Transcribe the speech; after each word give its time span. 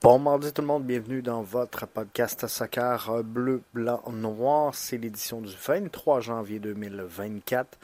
Bon 0.00 0.20
mardi 0.20 0.52
tout 0.52 0.62
le 0.62 0.68
monde, 0.68 0.84
bienvenue 0.84 1.22
dans 1.22 1.42
votre 1.42 1.84
podcast 1.88 2.46
soccer 2.46 3.24
bleu, 3.24 3.62
blanc, 3.74 4.00
noir. 4.12 4.72
C'est 4.72 4.96
l'édition 4.96 5.40
du 5.40 5.52
23 5.52 6.20
janvier 6.20 6.60
2024. 6.60 7.76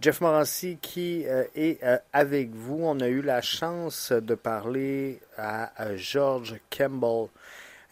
Jeff 0.00 0.20
Morancy 0.20 0.78
qui 0.82 1.24
euh, 1.28 1.44
est 1.54 1.80
euh, 1.84 1.96
avec 2.12 2.50
vous. 2.50 2.80
On 2.82 2.98
a 2.98 3.06
eu 3.06 3.22
la 3.22 3.40
chance 3.40 4.10
de 4.10 4.34
parler 4.34 5.20
à, 5.38 5.70
George 5.94 6.56
Campbell 6.76 7.28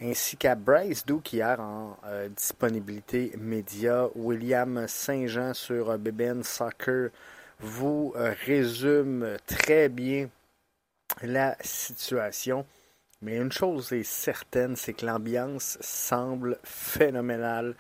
ainsi 0.01 0.37
qu'à 0.37 0.57
Bryce 0.57 1.07
Duke 1.07 1.33
hier 1.33 1.61
en 1.61 1.97
euh, 2.07 2.29
disponibilité 2.31 3.33
média. 3.39 4.09
William 4.17 4.89
Saint-Jean 4.89 5.55
sur 5.55 5.97
BBN 5.99 6.43
Soccer 6.43 7.11
vous 7.61 8.13
résume 8.45 9.37
très 9.47 9.89
bien 9.89 10.29
la 11.23 11.57
situation. 11.61 12.67
Mais 13.23 13.37
une 13.37 13.53
chose 13.53 13.93
est 13.93 14.03
certaine, 14.03 14.75
c'est 14.75 14.95
que 14.95 15.07
l'ambiance 15.07 15.79
semble 15.81 16.59
phénoménale. 16.65 17.77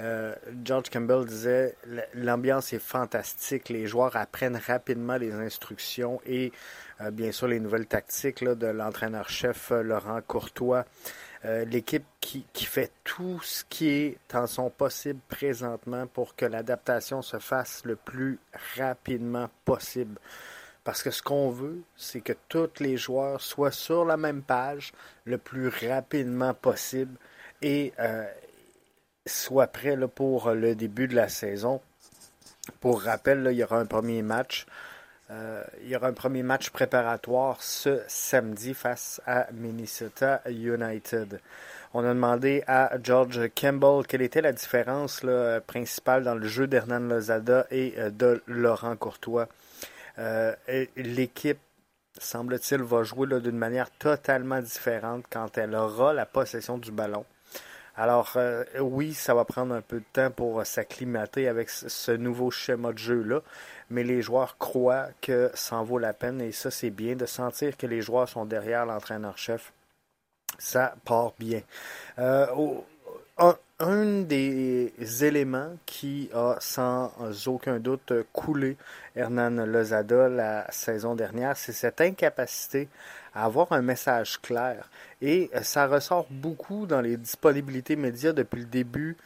Euh, 0.00 0.34
George 0.64 0.90
Campbell 0.90 1.24
disait 1.26 1.76
l'ambiance 2.14 2.72
est 2.72 2.80
fantastique, 2.80 3.68
les 3.68 3.86
joueurs 3.86 4.16
apprennent 4.16 4.56
rapidement 4.56 5.16
les 5.16 5.32
instructions 5.32 6.20
et 6.26 6.52
euh, 7.00 7.10
bien 7.10 7.30
sûr 7.32 7.48
les 7.48 7.60
nouvelles 7.60 7.86
tactiques 7.86 8.42
de 8.42 8.66
l'entraîneur-chef 8.66 9.70
euh, 9.72 9.82
Laurent 9.82 10.20
Courtois. 10.26 10.84
L'équipe 11.42 12.04
qui, 12.20 12.44
qui, 12.52 12.66
fait 12.66 12.92
tout 13.02 13.40
ce 13.42 13.64
qui 13.64 13.88
est 13.88 14.34
en 14.34 14.46
son 14.46 14.68
possible 14.68 15.20
présentement 15.26 16.06
pour 16.06 16.36
que 16.36 16.44
l'adaptation 16.44 17.22
se 17.22 17.38
fasse 17.38 17.80
le 17.86 17.96
plus 17.96 18.38
rapidement 18.76 19.48
possible. 19.64 20.20
Parce 20.84 21.02
que 21.02 21.10
ce 21.10 21.22
qu'on 21.22 21.50
veut, 21.50 21.82
c'est 21.96 22.20
que 22.20 22.32
tous 22.48 22.80
les 22.80 22.96
joueurs 22.96 23.40
soient 23.40 23.70
sur 23.70 24.04
la 24.04 24.16
même 24.16 24.42
page 24.42 24.92
le 25.24 25.36
plus 25.36 25.68
rapidement 25.68 26.54
possible 26.54 27.16
et 27.60 27.92
euh, 27.98 28.24
soient 29.26 29.66
prêts 29.66 29.96
pour 30.14 30.50
le 30.50 30.74
début 30.74 31.06
de 31.06 31.14
la 31.14 31.28
saison. 31.28 31.80
Pour 32.80 33.02
rappel, 33.02 33.46
il 33.50 33.58
y 33.58 33.64
aura 33.64 33.78
un 33.78 33.86
premier 33.86 34.22
match. 34.22 34.66
Euh, 35.30 35.62
il 35.82 35.88
y 35.88 35.96
aura 35.96 36.08
un 36.08 36.12
premier 36.12 36.42
match 36.42 36.70
préparatoire 36.70 37.62
ce 37.62 38.00
samedi 38.08 38.74
face 38.74 39.20
à 39.26 39.46
Minnesota 39.52 40.42
United. 40.48 41.40
On 41.92 42.04
a 42.04 42.08
demandé 42.08 42.64
à 42.66 42.92
George 43.02 43.50
Campbell 43.54 44.06
quelle 44.06 44.22
était 44.22 44.40
la 44.40 44.52
différence 44.52 45.22
principale 45.66 46.24
dans 46.24 46.34
le 46.34 46.46
jeu 46.46 46.66
d'Hernan 46.66 47.00
Lozada 47.00 47.66
et 47.70 47.94
euh, 47.98 48.10
de 48.10 48.42
Laurent 48.46 48.96
Courtois. 48.96 49.48
Euh, 50.18 50.54
l'équipe, 50.96 51.58
semble-t-il, 52.18 52.82
va 52.82 53.02
jouer 53.02 53.40
d'une 53.40 53.56
manière 53.56 53.90
totalement 53.90 54.60
différente 54.60 55.24
quand 55.30 55.56
elle 55.58 55.74
aura 55.74 56.12
la 56.12 56.26
possession 56.26 56.78
du 56.78 56.92
ballon. 56.92 57.24
Alors 57.96 58.32
euh, 58.36 58.64
oui, 58.80 59.12
ça 59.12 59.34
va 59.34 59.44
prendre 59.44 59.74
un 59.74 59.82
peu 59.82 59.98
de 59.98 60.04
temps 60.12 60.30
pour 60.30 60.64
s'acclimater 60.64 61.48
avec 61.48 61.68
ce 61.68 62.12
nouveau 62.12 62.50
schéma 62.50 62.92
de 62.92 62.98
jeu-là, 62.98 63.40
mais 63.90 64.04
les 64.04 64.22
joueurs 64.22 64.56
croient 64.58 65.08
que 65.20 65.50
ça 65.54 65.76
en 65.76 65.84
vaut 65.84 65.98
la 65.98 66.12
peine 66.12 66.40
et 66.40 66.52
ça 66.52 66.70
c'est 66.70 66.90
bien 66.90 67.16
de 67.16 67.26
sentir 67.26 67.76
que 67.76 67.86
les 67.86 68.00
joueurs 68.00 68.28
sont 68.28 68.46
derrière 68.46 68.86
l'entraîneur-chef. 68.86 69.72
Ça 70.58 70.94
part 71.04 71.34
bien. 71.38 71.60
Euh, 72.18 72.46
un 73.80 74.20
des 74.20 74.92
éléments 75.24 75.72
qui 75.86 76.30
a 76.34 76.56
sans 76.60 77.12
aucun 77.46 77.78
doute 77.78 78.12
coulé 78.32 78.76
Hernan 79.16 79.64
Lozada 79.64 80.28
la 80.28 80.70
saison 80.70 81.14
dernière, 81.14 81.56
c'est 81.56 81.72
cette 81.72 82.00
incapacité 82.00 82.88
à 83.34 83.46
avoir 83.46 83.72
un 83.72 83.82
message 83.82 84.40
clair. 84.40 84.90
Et 85.22 85.50
ça 85.62 85.86
ressort 85.86 86.26
beaucoup 86.30 86.86
dans 86.86 87.00
les 87.00 87.16
disponibilités 87.16 87.96
médias 87.96 88.32
depuis 88.32 88.60
le 88.60 88.66
début 88.66 89.16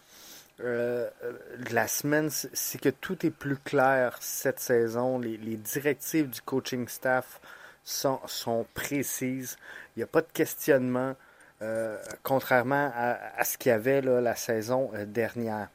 euh, 0.60 1.10
de 1.58 1.74
la 1.74 1.88
semaine, 1.88 2.30
c'est 2.30 2.80
que 2.80 2.88
tout 2.88 3.26
est 3.26 3.30
plus 3.30 3.56
clair 3.56 4.16
cette 4.20 4.60
saison. 4.60 5.18
Les, 5.18 5.36
directives 5.56 6.30
du 6.30 6.40
coaching 6.42 6.86
staff 6.86 7.40
sont, 7.82 8.20
sont 8.26 8.64
précises. 8.72 9.56
Il 9.96 10.00
n'y 10.00 10.04
a 10.04 10.06
pas 10.06 10.20
de 10.20 10.30
questionnement. 10.32 11.16
Euh, 11.62 11.96
contrairement 12.22 12.90
à, 12.94 13.44
ce 13.44 13.56
qu'il 13.56 13.70
y 13.70 13.72
avait 13.72 14.00
la 14.00 14.34
saison 14.34 14.90
euh, 14.94 15.06
dernière. 15.06 15.68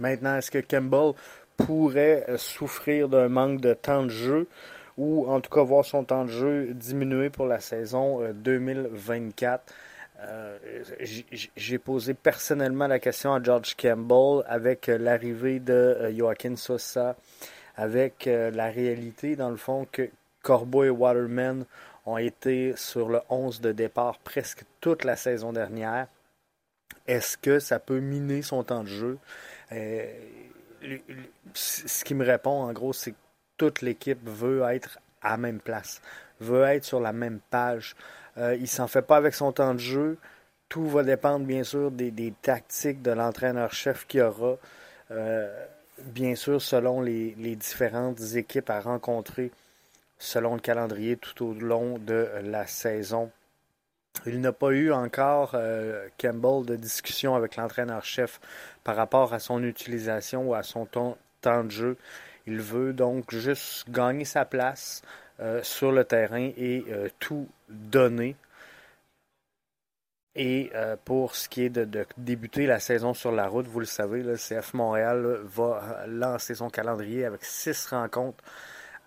Maintenant, 0.00 0.36
est-ce 0.36 0.50
que 0.50 0.58
Campbell 0.58 1.12
pourrait 1.56 2.24
euh, 2.28 2.36
souffrir 2.36 3.08
d'un 3.08 3.28
manque 3.28 3.60
de 3.60 3.74
temps 3.74 4.02
de 4.02 4.10
jeu 4.10 4.48
ou 4.96 5.30
en 5.30 5.40
tout 5.40 5.50
cas 5.50 5.62
voir 5.62 5.84
son 5.84 6.02
temps 6.02 6.24
de 6.24 6.30
jeu 6.30 6.74
diminuer 6.74 7.30
pour 7.30 7.46
la 7.46 7.60
saison 7.60 8.20
2024? 8.34 9.72
J'ai 11.56 11.78
posé 11.78 12.12
personnellement 12.12 12.88
la 12.88 12.98
question 12.98 13.32
à 13.32 13.40
George 13.40 13.76
Campbell 13.76 14.42
avec 14.48 14.88
l'arrivée 14.88 15.60
de 15.60 16.12
Joaquin 16.16 16.56
Sosa, 16.56 17.14
avec 17.76 18.24
la 18.26 18.66
réalité, 18.66 19.36
dans 19.36 19.50
le 19.50 19.56
fond, 19.56 19.86
que 19.92 20.10
Corbo 20.42 20.82
et 20.82 20.90
Waterman 20.90 21.64
ont 22.08 22.18
été 22.18 22.74
sur 22.76 23.08
le 23.08 23.20
11 23.28 23.60
de 23.60 23.72
départ 23.72 24.18
presque 24.18 24.62
toute 24.80 25.04
la 25.04 25.16
saison 25.16 25.52
dernière. 25.52 26.08
Est-ce 27.06 27.36
que 27.36 27.58
ça 27.58 27.78
peut 27.78 28.00
miner 28.00 28.42
son 28.42 28.64
temps 28.64 28.82
de 28.82 28.88
jeu? 28.88 29.18
Euh, 29.72 30.06
ce 31.54 32.04
qui 32.04 32.14
me 32.14 32.24
répond, 32.24 32.62
en 32.62 32.72
gros, 32.72 32.92
c'est 32.92 33.12
que 33.12 33.16
toute 33.56 33.82
l'équipe 33.82 34.26
veut 34.26 34.62
être 34.70 34.98
à 35.20 35.30
la 35.32 35.36
même 35.36 35.60
place, 35.60 36.00
veut 36.40 36.62
être 36.64 36.84
sur 36.84 37.00
la 37.00 37.12
même 37.12 37.40
page. 37.50 37.94
Euh, 38.38 38.56
il 38.58 38.68
s'en 38.68 38.86
fait 38.86 39.02
pas 39.02 39.16
avec 39.16 39.34
son 39.34 39.52
temps 39.52 39.74
de 39.74 39.80
jeu. 39.80 40.18
Tout 40.68 40.88
va 40.88 41.02
dépendre, 41.02 41.44
bien 41.44 41.64
sûr, 41.64 41.90
des, 41.90 42.32
tactiques 42.40 43.02
de 43.02 43.10
l'entraîneur-chef 43.10 44.06
qu'il 44.06 44.22
aura. 44.22 44.56
Euh, 45.10 45.66
bien 46.04 46.34
sûr, 46.34 46.62
selon 46.62 47.00
les, 47.00 47.56
différentes 47.56 48.20
équipes 48.34 48.70
à 48.70 48.80
rencontrer 48.80 49.50
selon 50.18 50.54
le 50.54 50.60
calendrier 50.60 51.16
tout 51.16 51.44
au 51.44 51.54
long 51.54 51.98
de 51.98 52.28
la 52.42 52.66
saison. 52.66 53.30
Il 54.26 54.40
n'a 54.40 54.52
pas 54.52 54.70
eu 54.70 54.92
encore, 54.92 55.52
euh, 55.54 56.08
Campbell, 56.18 56.66
de 56.66 56.76
discussion 56.76 57.34
avec 57.34 57.56
l'entraîneur-chef 57.56 58.40
par 58.82 58.96
rapport 58.96 59.32
à 59.32 59.38
son 59.38 59.62
utilisation 59.62 60.48
ou 60.48 60.54
à 60.54 60.62
son 60.62 60.86
temps, 60.86 61.16
de 61.44 61.70
jeu. 61.70 61.96
Il 62.46 62.60
veut 62.60 62.92
donc 62.92 63.32
juste 63.32 63.88
gagner 63.90 64.24
sa 64.24 64.44
place 64.44 65.02
euh, 65.40 65.62
sur 65.62 65.92
le 65.92 66.04
terrain 66.04 66.50
et 66.56 66.84
euh, 66.90 67.08
tout 67.20 67.48
donner. 67.68 68.34
Et 70.34 70.70
pour 71.04 71.34
ce 71.34 71.48
qui 71.48 71.64
est 71.64 71.68
de, 71.68 71.84
de, 71.84 72.06
débuter 72.16 72.66
la 72.66 72.78
saison 72.78 73.12
sur 73.12 73.32
la 73.32 73.48
route, 73.48 73.66
vous 73.66 73.80
le 73.80 73.86
savez, 73.86 74.22
le 74.22 74.36
CF 74.36 74.72
Montréal 74.72 75.40
va 75.42 76.04
lancer 76.06 76.54
son 76.54 76.70
calendrier 76.70 77.24
avec 77.24 77.44
six 77.44 77.86
rencontres 77.86 78.44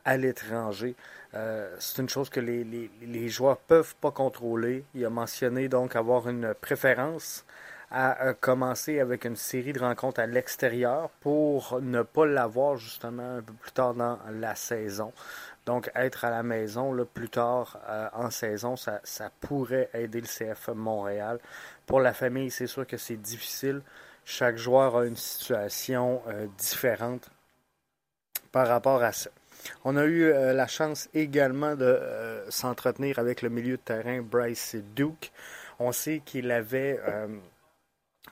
à 0.05 0.17
l'étranger. 0.17 0.95
Euh, 1.33 1.73
c'est 1.79 2.01
une 2.01 2.09
chose 2.09 2.29
que 2.29 2.39
les, 2.39 3.29
joueurs 3.29 3.57
peuvent 3.57 3.95
pas 3.95 4.11
contrôler. 4.11 4.83
Il 4.95 5.05
a 5.05 5.09
mentionné 5.09 5.69
donc 5.69 5.95
avoir 5.95 6.27
une 6.27 6.53
préférence 6.53 7.45
à 7.93 8.33
commencer 8.33 9.01
avec 9.01 9.25
une 9.25 9.35
série 9.35 9.73
de 9.73 9.79
rencontres 9.79 10.21
à 10.21 10.25
l'extérieur 10.25 11.09
pour 11.19 11.81
ne 11.81 12.03
pas 12.03 12.25
l'avoir 12.25 12.77
justement 12.77 13.37
un 13.37 13.41
peu 13.41 13.51
plus 13.51 13.71
tard 13.73 13.93
dans 13.93 14.17
la 14.31 14.55
saison. 14.55 15.11
Donc 15.65 15.91
être 15.93 16.23
à 16.23 16.29
la 16.29 16.41
maison 16.41 16.93
là, 16.93 17.03
plus 17.05 17.29
tard 17.29 17.77
euh, 17.89 18.07
en 18.13 18.29
saison, 18.31 18.77
ça, 18.77 19.01
ça 19.03 19.29
pourrait 19.41 19.89
aider 19.93 20.21
le 20.21 20.27
CF 20.27 20.69
Montréal. 20.69 21.39
Pour 21.85 21.99
la 21.99 22.13
famille, 22.13 22.49
c'est 22.49 22.67
sûr 22.67 22.87
que 22.87 22.97
c'est 22.97 23.17
difficile. 23.17 23.81
Chaque 24.23 24.57
joueur 24.57 24.95
a 24.95 25.05
une 25.05 25.17
situation 25.17 26.21
euh, 26.27 26.47
différente 26.57 27.29
par 28.51 28.67
rapport 28.67 29.03
à 29.03 29.11
ça. 29.11 29.29
On 29.83 29.97
a 29.97 30.05
eu 30.05 30.23
euh, 30.23 30.53
la 30.53 30.67
chance 30.67 31.09
également 31.13 31.75
de 31.75 31.85
euh, 31.85 32.49
s'entretenir 32.49 33.19
avec 33.19 33.41
le 33.41 33.49
milieu 33.49 33.77
de 33.77 33.81
terrain 33.81 34.21
Bryce 34.21 34.75
Duke. 34.95 35.31
On 35.79 35.91
sait 35.91 36.21
qu'il 36.23 36.51
avait 36.51 36.99
euh, 37.07 37.27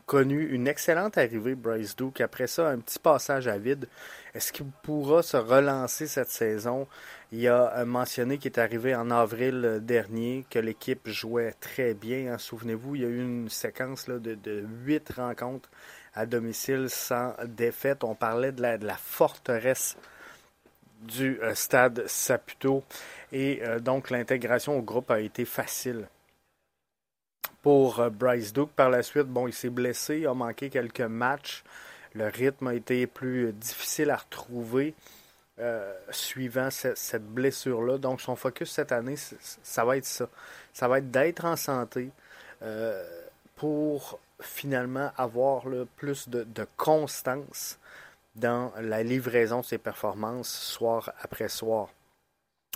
connu 0.05 0.47
une 0.49 0.67
excellente 0.67 1.17
arrivée, 1.17 1.55
Bryce 1.55 1.95
Duke. 1.95 2.21
Après 2.21 2.47
ça, 2.47 2.69
un 2.69 2.79
petit 2.79 2.99
passage 2.99 3.47
à 3.47 3.57
vide. 3.57 3.87
Est-ce 4.33 4.53
qu'il 4.53 4.67
pourra 4.83 5.23
se 5.23 5.37
relancer 5.37 6.07
cette 6.07 6.29
saison? 6.29 6.87
Il 7.31 7.47
a 7.47 7.83
mentionné 7.85 8.37
qu'il 8.37 8.51
est 8.51 8.59
arrivé 8.59 8.95
en 8.95 9.09
avril 9.11 9.79
dernier, 9.81 10.45
que 10.49 10.59
l'équipe 10.59 11.07
jouait 11.07 11.53
très 11.59 11.93
bien. 11.93 12.33
Hein. 12.33 12.37
Souvenez-vous, 12.37 12.95
il 12.95 13.01
y 13.01 13.05
a 13.05 13.07
eu 13.07 13.21
une 13.21 13.49
séquence 13.49 14.07
de, 14.07 14.65
huit 14.83 15.11
rencontres 15.15 15.69
à 16.13 16.25
domicile 16.25 16.89
sans 16.89 17.33
défaite. 17.45 18.03
On 18.03 18.15
parlait 18.15 18.51
de 18.51 18.61
la 18.61 18.97
forteresse 18.97 19.95
du 20.99 21.39
euh, 21.41 21.55
stade 21.55 22.07
Saputo. 22.07 22.83
Et 23.31 23.61
euh, 23.63 23.79
donc 23.79 24.09
l'intégration 24.09 24.77
au 24.77 24.81
groupe 24.81 25.11
a 25.11 25.19
été 25.19 25.45
facile. 25.45 26.07
Pour 27.61 27.99
euh, 27.99 28.09
Bryce 28.09 28.53
Duke, 28.53 28.71
par 28.75 28.89
la 28.89 29.03
suite, 29.03 29.27
bon, 29.27 29.47
il 29.47 29.53
s'est 29.53 29.69
blessé, 29.69 30.19
il 30.19 30.27
a 30.27 30.33
manqué 30.33 30.69
quelques 30.69 31.01
matchs. 31.01 31.63
Le 32.13 32.27
rythme 32.27 32.67
a 32.67 32.73
été 32.73 33.05
plus 33.07 33.53
difficile 33.53 34.09
à 34.09 34.17
retrouver. 34.17 34.95
suivant 36.09 36.69
cette, 36.71 37.25
blessure-là. 37.25 37.97
Donc, 37.97 38.21
son 38.21 38.35
focus 38.35 38.71
cette 38.71 38.91
année, 38.91 39.15
ça 39.17 39.83
va 39.83 39.97
être 39.97 40.05
ça. 40.05 40.27
Ça 40.73 40.87
va 40.87 40.99
être 40.99 41.11
d'être 41.11 41.45
en 41.45 41.55
santé 41.55 42.09
pour 43.55 44.19
finalement 44.41 45.11
avoir 45.17 45.67
le 45.67 45.85
plus 45.85 46.29
de, 46.29 46.45
constance 46.77 47.77
dans 48.39 48.71
la 48.79 49.03
livraison 49.03 49.59
de 49.59 49.65
ses 49.65 49.77
performances 49.77 50.49
soir 50.49 51.11
après 51.21 51.49
soir. 51.49 51.89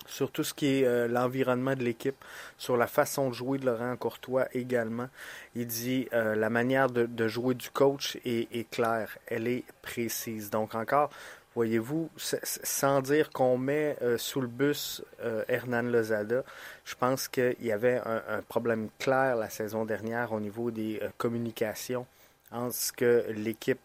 Sur 0.06 0.32
tout 0.32 0.44
ce 0.44 0.54
qui 0.54 0.66
est 0.66 0.86
euh, 0.86 1.08
l'environnement 1.08 1.76
de 1.76 1.84
l'équipe, 1.84 2.18
sur 2.58 2.76
la 2.76 2.88
façon 2.88 3.30
de 3.30 3.34
jouer 3.34 3.58
de 3.58 3.66
Laurent 3.66 3.96
Courtois 3.96 4.48
également. 4.54 5.08
Il 5.56 5.68
dit 5.68 6.10
euh, 6.14 6.36
la 6.36 6.50
manière 6.50 6.90
de, 6.90 7.28
jouer 7.28 7.54
du 7.54 7.70
coach 7.70 8.18
est, 8.26 8.70
claire, 8.70 9.18
elle 9.28 9.48
est 9.48 9.64
précise. 9.82 10.50
Donc 10.50 10.76
encore, 10.76 11.10
voyez-vous, 11.56 12.10
sans 12.18 13.02
dire 13.02 13.30
qu'on 13.30 13.58
met 13.58 13.96
euh, 14.02 14.18
sous 14.18 14.42
le 14.42 14.48
bus 14.48 15.02
Hernan 15.48 15.84
Lozada, 15.84 16.44
je 16.84 16.96
pense 16.96 17.30
qu'il 17.30 17.56
y 17.62 17.72
avait 17.72 18.02
un, 18.04 18.42
problème 18.42 18.90
clair 19.00 19.38
la 19.38 19.50
saison 19.50 19.86
dernière 19.86 20.34
au 20.34 20.42
niveau 20.42 20.70
des 20.70 21.00
communications 21.18 22.06
entre 22.52 22.76
ce 22.76 22.92
que 22.92 23.26
l'équipe 23.30 23.80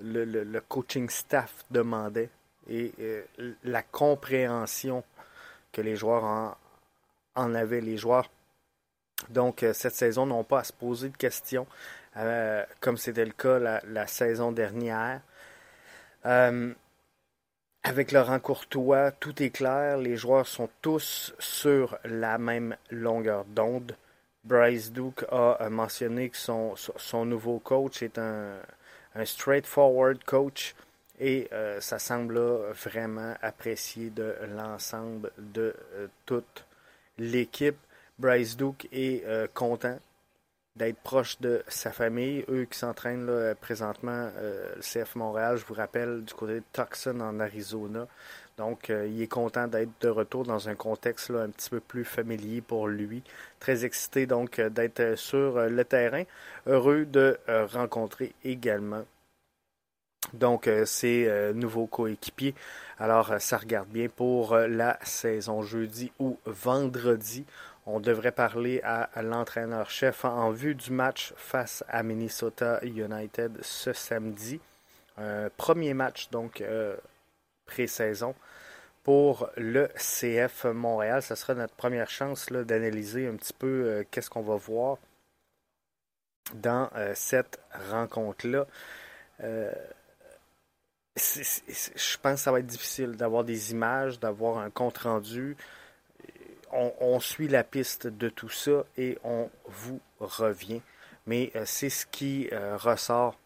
le, 0.00 0.60
coaching 0.60 1.08
staff 1.08 1.64
demandait 1.70 2.30
et 2.68 2.92
euh, 3.00 3.22
la 3.64 3.82
compréhension 3.82 5.02
que 5.72 5.80
les 5.80 5.96
joueurs 5.96 6.56
en, 7.34 7.54
avaient. 7.54 7.80
Les 7.80 7.96
joueurs, 7.96 8.30
donc, 9.30 9.62
euh, 9.62 9.72
cette 9.72 9.94
saison, 9.94 10.26
n'ont 10.26 10.44
pas 10.44 10.60
à 10.60 10.64
se 10.64 10.72
poser 10.72 11.08
de 11.08 11.16
questions, 11.16 11.66
euh, 12.16 12.64
comme 12.80 12.96
c'était 12.96 13.24
le 13.24 13.32
cas 13.32 13.58
la, 13.58 14.06
saison 14.06 14.52
dernière. 14.52 15.20
avec 17.82 18.12
Laurent 18.12 18.38
Courtois, 18.38 19.12
tout 19.12 19.42
est 19.42 19.50
clair. 19.50 19.96
Les 19.96 20.16
joueurs 20.16 20.46
sont 20.46 20.68
tous 20.82 21.34
sur 21.38 21.98
la 22.04 22.38
même 22.38 22.76
longueur 22.90 23.44
d'onde. 23.46 23.96
Bryce 24.44 24.92
Duke 24.92 25.24
a 25.30 25.68
mentionné 25.70 26.28
que 26.30 26.36
son, 26.36 26.74
son 26.76 27.24
nouveau 27.24 27.58
coach 27.58 28.02
est 28.02 28.18
un, 28.18 28.56
un 29.18 29.24
straightforward 29.24 30.22
coach 30.24 30.74
et 31.20 31.48
euh, 31.52 31.80
ça 31.80 31.98
semble 31.98 32.38
vraiment 32.84 33.34
apprécié 33.42 34.10
de 34.10 34.34
l'ensemble 34.56 35.32
de 35.38 35.74
euh, 35.94 36.06
toute 36.26 36.64
l'équipe. 37.18 37.76
Bryce 38.18 38.56
Duke 38.56 38.88
est 38.92 39.24
euh, 39.26 39.46
content 39.52 39.98
d'être 40.76 40.98
proche 40.98 41.40
de 41.40 41.64
sa 41.66 41.90
famille. 41.90 42.44
Eux 42.48 42.64
qui 42.70 42.78
s'entraînent 42.78 43.28
présentement, 43.60 44.30
le 44.40 44.80
CF 44.80 45.16
Montréal, 45.16 45.56
je 45.56 45.64
vous 45.64 45.74
rappelle, 45.74 46.22
du 46.24 46.32
côté 46.34 46.54
de 46.54 46.64
Tucson 46.72 47.18
en 47.18 47.40
Arizona. 47.40 48.06
Donc, 48.58 48.88
il 48.90 49.22
est 49.22 49.28
content 49.28 49.68
d'être 49.68 49.90
de 50.00 50.08
retour 50.08 50.44
dans 50.44 50.68
un 50.68 50.74
contexte 50.74 51.30
un 51.30 51.48
petit 51.48 51.70
peu 51.70 51.80
plus 51.80 52.04
familier 52.04 52.60
pour 52.60 52.88
lui. 52.88 53.22
Très 53.60 53.84
excité 53.84 54.26
donc 54.26 54.60
d'être 54.60 55.16
sur 55.16 55.60
le 55.60 55.84
terrain. 55.84 56.24
Heureux 56.66 57.06
de 57.06 57.38
rencontrer 57.72 58.34
également 58.44 59.04
donc, 60.32 60.66
euh, 60.66 60.84
euh, 61.04 61.52
nouveaux 61.52 61.86
coéquipiers. 61.86 62.54
Alors, 62.98 63.32
euh, 63.32 63.38
ça 63.38 63.58
regarde 63.58 63.88
bien 63.88 64.08
pour 64.08 64.56
la 64.56 64.98
saison 65.02 65.62
jeudi 65.62 66.12
ou 66.18 66.38
vendredi. 66.44 67.44
On 67.86 68.00
devrait 68.00 68.32
parler 68.32 68.82
à, 68.84 69.08
l'entraîneur-chef 69.22 70.24
en 70.26 70.50
vue 70.50 70.74
du 70.74 70.92
match 70.92 71.32
face 71.36 71.82
à 71.88 72.02
Minnesota 72.02 72.80
United 72.82 73.58
ce 73.62 73.94
samedi. 73.94 74.60
premier 75.56 75.94
match, 75.94 76.28
donc, 76.28 76.62
pré-saison 77.68 78.34
pour 79.04 79.48
le 79.56 79.88
CF 79.96 80.64
Montréal. 80.64 81.22
Ce 81.22 81.34
sera 81.34 81.54
notre 81.54 81.74
première 81.74 82.10
chance 82.10 82.50
d'analyser 82.50 83.28
un 83.28 83.36
petit 83.36 83.52
peu 83.52 84.04
qu'est-ce 84.10 84.28
qu'on 84.28 84.42
va 84.42 84.56
voir 84.56 84.98
dans 86.54 86.90
cette 87.14 87.60
rencontre-là 87.90 88.66
je 91.18 92.16
pense 92.18 92.34
que 92.34 92.40
ça 92.40 92.52
va 92.52 92.60
être 92.60 92.66
difficile 92.66 93.12
d'avoir 93.12 93.44
des 93.44 93.72
images, 93.72 94.18
d'avoir 94.20 94.58
un 94.58 94.70
compte 94.70 94.98
rendu. 94.98 95.56
On, 96.70 97.18
suit 97.18 97.48
la 97.48 97.64
piste 97.64 98.06
de 98.06 98.28
tout 98.28 98.50
ça 98.50 98.84
et 98.98 99.18
on 99.24 99.50
vous 99.66 100.00
revient. 100.20 100.82
Mais 101.26 101.50
euh, 101.56 101.62
c'est 101.64 101.88
ce 101.88 102.04
qui 102.04 102.48
euh, 102.52 102.76
ressort 102.76 103.38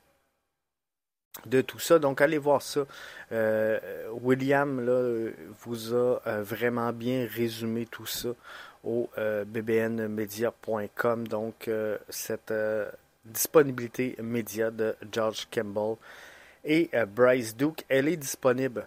de 1.47 1.61
tout 1.61 1.79
ça. 1.79 1.99
Donc 1.99 2.21
allez 2.21 2.39
voir 2.39 2.63
ça. 2.63 2.87
Euh, 3.33 3.79
William 4.21 4.81
vous 5.65 5.95
a 5.95 6.21
vraiment 6.43 6.93
bien 6.93 7.27
résumé 7.31 7.87
tout 7.87 8.07
ça 8.07 8.31
au 8.85 9.09
bbnmedia.com. 9.47 11.29
Donc 11.29 11.71
cette 12.09 12.53
disponibilité 13.25 14.17
média 14.21 14.71
de 14.71 14.97
George 15.11 15.49
Campbell 15.53 15.97
et 16.65 16.89
euh, 16.95 17.07
Bryce 17.07 17.57
Duke, 17.57 17.85
elle 17.89 18.09
est 18.09 18.17
disponible 18.17 18.87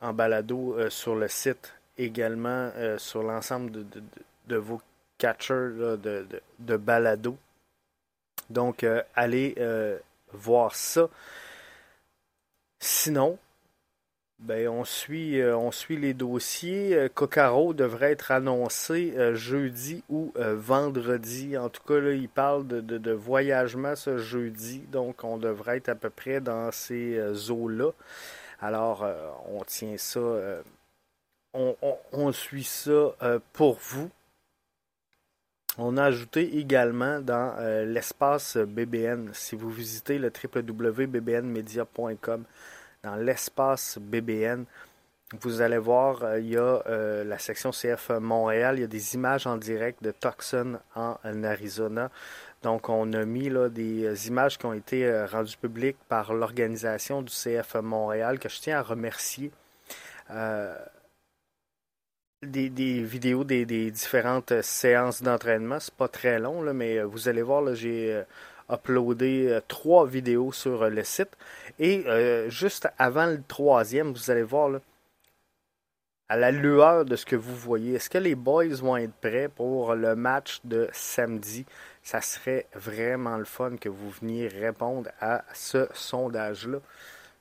en 0.00 0.12
balado 0.12 0.74
euh, 0.78 0.90
sur 0.90 1.14
le 1.14 1.28
site, 1.28 1.74
également 1.98 2.70
euh, 2.76 2.98
sur 2.98 3.22
l'ensemble 3.22 3.70
de, 4.46 4.56
vos 4.56 4.80
catchers 5.18 5.96
de, 5.98 6.26
de, 6.58 6.76
balado. 6.76 7.36
Donc, 8.50 8.84
allez 9.14 9.56
voir 10.32 10.74
ça. 10.74 11.08
Sinon, 12.84 13.38
ben, 14.40 14.66
on 14.66 14.84
suit, 14.84 15.40
euh, 15.40 15.56
on 15.56 15.70
suit 15.70 15.96
les 15.96 16.14
dossiers. 16.14 16.96
Euh, 16.96 17.08
Cocaro 17.08 17.74
devrait 17.74 18.10
être 18.10 18.32
annoncé 18.32 19.14
euh, 19.16 19.36
jeudi 19.36 20.02
ou 20.08 20.32
vendredi. 20.36 21.56
En 21.56 21.68
tout 21.68 21.84
cas, 21.86 22.00
il 22.00 22.28
parle 22.28 22.66
de, 22.66 22.80
de, 22.80 23.12
voyagement 23.12 23.94
ce 23.94 24.18
jeudi. 24.18 24.80
Donc, 24.90 25.22
on 25.22 25.38
devrait 25.38 25.76
être 25.76 25.90
à 25.90 25.94
peu 25.94 26.10
près 26.10 26.40
dans 26.40 26.72
ces 26.72 27.20
eaux-là. 27.52 27.92
Alors, 28.60 29.06
on 29.48 29.62
tient 29.62 29.96
ça. 29.96 30.20
On, 31.54 31.76
on, 32.12 32.32
suit 32.32 32.64
ça 32.64 33.14
pour 33.52 33.78
vous. 33.80 34.10
On 35.78 35.96
a 35.96 36.04
ajouté 36.04 36.58
également 36.58 37.20
dans 37.20 37.56
l'espace 37.86 38.58
BBN, 38.58 39.30
si 39.32 39.56
vous 39.56 39.70
visitez 39.70 40.18
le 40.18 40.30
www.bbnmedia.com, 40.30 42.44
dans 43.02 43.16
l'espace 43.16 43.98
BBN. 43.98 44.66
Vous 45.40 45.62
allez 45.62 45.78
voir, 45.78 46.24
euh, 46.24 46.40
il 46.40 46.50
y 46.50 46.58
a 46.58 46.82
euh, 46.86 47.24
la 47.24 47.38
section 47.38 47.70
CF 47.70 48.10
Montréal, 48.20 48.76
il 48.76 48.82
y 48.82 48.84
a 48.84 48.88
des 48.88 49.14
images 49.14 49.46
en 49.46 49.56
direct 49.56 50.02
de 50.02 50.12
Tucson 50.12 50.78
en, 50.94 51.16
Arizona. 51.44 52.10
Donc, 52.62 52.90
on 52.90 53.10
a 53.14 53.24
mis 53.24 53.48
là, 53.48 53.70
des 53.70 54.04
euh, 54.04 54.14
images 54.26 54.58
qui 54.58 54.66
ont 54.66 54.74
été 54.74 55.24
rendues 55.24 55.56
publiques 55.56 55.96
par 56.08 56.34
l'organisation 56.34 57.22
du 57.22 57.32
CF 57.32 57.76
Montréal, 57.76 58.38
que 58.38 58.50
je 58.50 58.60
tiens 58.60 58.78
à 58.78 58.82
remercier. 58.82 59.50
Des, 62.42 63.02
vidéos 63.02 63.44
des, 63.44 63.90
différentes 63.90 64.62
séances 64.62 65.22
d'entraînement. 65.22 65.78
C'est 65.78 65.94
pas 65.94 66.08
très 66.08 66.38
long, 66.38 66.62
là, 66.62 66.72
mais 66.72 67.00
vous 67.02 67.28
allez 67.28 67.42
voir, 67.42 67.74
j'ai 67.74 68.22
uploadé 68.68 69.60
trois 69.68 70.06
vidéos 70.06 70.52
sur 70.52 70.90
le 70.90 71.04
site. 71.04 71.30
Et 71.78 72.04
euh, 72.06 72.50
juste 72.50 72.88
avant 72.98 73.26
le 73.26 73.42
troisième, 73.46 74.12
vous 74.12 74.30
allez 74.30 74.42
voir, 74.42 74.80
à 76.32 76.36
la 76.36 76.50
lueur 76.50 77.04
de 77.04 77.14
ce 77.14 77.26
que 77.26 77.36
vous 77.36 77.54
voyez, 77.54 77.96
est-ce 77.96 78.08
que 78.08 78.16
les 78.16 78.34
boys 78.34 78.74
vont 78.76 78.96
être 78.96 79.12
prêts 79.12 79.48
pour 79.48 79.94
le 79.94 80.16
match 80.16 80.60
de 80.64 80.88
samedi? 80.90 81.66
Ça 82.02 82.22
serait 82.22 82.64
vraiment 82.74 83.36
le 83.36 83.44
fun 83.44 83.76
que 83.76 83.90
vous 83.90 84.08
veniez 84.08 84.48
répondre 84.48 85.10
à 85.20 85.44
ce 85.52 85.88
sondage-là. 85.92 86.78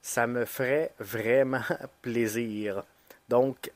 Ça 0.01 0.27
me 0.27 0.43
ferait 0.43 0.91
vraiment 0.99 1.61
plaisir. 2.01 2.83
Donc, 3.29 3.71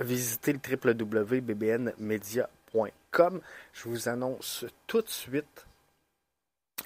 visitez 0.00 0.52
le 0.52 0.58
www.bbnmedia.com. 0.58 3.40
Je 3.72 3.88
vous 3.88 4.08
annonce 4.08 4.64
tout 4.86 5.02
de 5.02 5.08
suite 5.08 5.66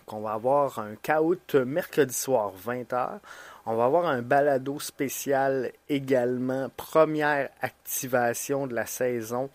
qu'on 0.04 0.20
va 0.20 0.32
avoir 0.32 0.78
un 0.78 0.94
caout 0.96 1.54
mercredi 1.54 2.14
soir 2.14 2.52
20h. 2.66 3.20
On 3.66 3.74
va 3.74 3.84
avoir 3.84 4.06
un 4.06 4.22
balado 4.22 4.78
spécial 4.78 5.72
également, 5.88 6.68
première 6.76 7.50
activation 7.60 8.66
de 8.66 8.74
la 8.74 8.86
saison 8.86 9.50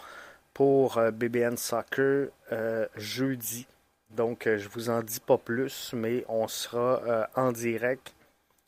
pour 0.53 0.97
euh, 0.97 1.11
BBN 1.11 1.57
Soccer 1.57 2.29
euh, 2.51 2.87
jeudi. 2.95 3.67
Donc 4.09 4.47
euh, 4.47 4.57
je 4.57 4.67
vous 4.67 4.89
en 4.89 5.01
dis 5.01 5.21
pas 5.21 5.37
plus, 5.37 5.91
mais 5.93 6.25
on 6.27 6.47
sera 6.47 7.27
en 7.35 7.51
direct 7.51 8.13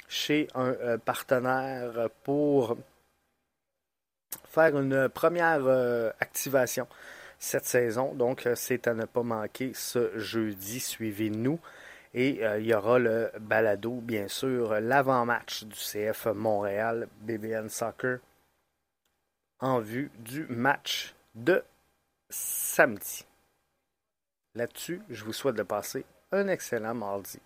chez 0.08 0.48
un 0.54 0.98
partenaire 1.00 2.10
pour 2.24 2.78
faire 4.54 4.78
une 4.78 5.10
première 5.10 5.68
activation 6.20 6.88
cette 7.44 7.66
saison. 7.66 8.14
Donc, 8.14 8.48
euh, 8.48 8.56
c'est 8.56 8.88
à 8.88 8.94
ne 8.94 9.06
pas 9.06 9.24
manquer 9.24 9.74
ce 9.74 10.18
jeudi. 10.18 10.80
Suivez-nous. 10.80 11.60
Et 12.14 12.46
euh, 12.46 12.60
il 12.60 12.68
y 12.68 12.74
aura 12.74 13.00
le 13.00 13.32
balado, 13.40 14.00
bien 14.00 14.28
sûr, 14.28 14.80
l'avant-match 14.80 15.64
du 15.64 15.76
CF 15.76 16.28
Montréal, 16.28 17.08
BBN 17.22 17.70
Soccer, 17.70 18.20
en 19.60 19.80
vue 19.80 20.12
du 20.20 20.46
match 20.48 21.16
de 21.36 21.64
samedi. 22.30 23.26
Là-dessus, 24.56 25.02
je 25.10 25.26
vous 25.26 25.34
souhaite 25.34 25.56
de 25.56 25.64
passer 25.64 26.06
un 26.32 26.48
excellent 26.48 26.94
mardi. 26.94 27.40